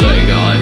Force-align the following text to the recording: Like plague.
Like 0.00 0.26
plague. 0.26 0.57